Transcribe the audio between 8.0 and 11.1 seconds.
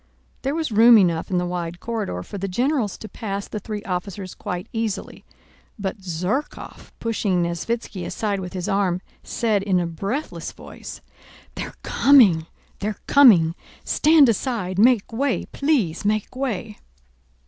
aside with his arm, said in a breathless voice,